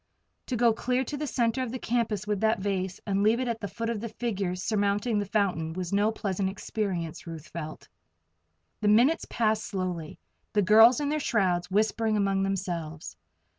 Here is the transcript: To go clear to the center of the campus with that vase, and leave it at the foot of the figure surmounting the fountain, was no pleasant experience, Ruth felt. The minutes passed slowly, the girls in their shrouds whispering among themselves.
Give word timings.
To 0.47 0.55
go 0.55 0.73
clear 0.73 1.03
to 1.03 1.15
the 1.15 1.27
center 1.27 1.61
of 1.61 1.71
the 1.71 1.77
campus 1.77 2.25
with 2.25 2.39
that 2.39 2.57
vase, 2.59 2.99
and 3.05 3.21
leave 3.21 3.39
it 3.39 3.47
at 3.47 3.61
the 3.61 3.67
foot 3.67 3.87
of 3.91 4.01
the 4.01 4.09
figure 4.09 4.55
surmounting 4.55 5.19
the 5.19 5.27
fountain, 5.27 5.73
was 5.73 5.93
no 5.93 6.11
pleasant 6.11 6.49
experience, 6.49 7.27
Ruth 7.27 7.45
felt. 7.49 7.87
The 8.81 8.87
minutes 8.87 9.27
passed 9.29 9.63
slowly, 9.63 10.17
the 10.53 10.63
girls 10.63 10.99
in 11.01 11.09
their 11.09 11.19
shrouds 11.19 11.69
whispering 11.69 12.17
among 12.17 12.41
themselves. 12.41 13.15